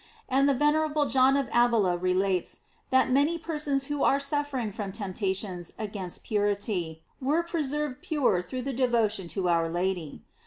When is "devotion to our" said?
8.73-9.69